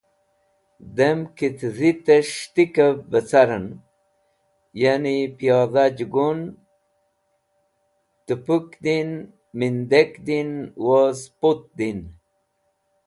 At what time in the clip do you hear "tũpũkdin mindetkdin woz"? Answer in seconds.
8.25-11.19